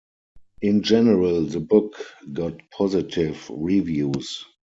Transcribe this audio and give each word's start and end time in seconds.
In 0.63 0.81
general 0.81 1.43
the 1.45 1.59
book 1.59 1.93
got 2.33 2.55
positive 2.71 3.47
reviews. 3.53 4.43